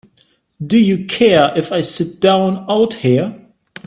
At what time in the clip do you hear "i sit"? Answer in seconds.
1.71-2.19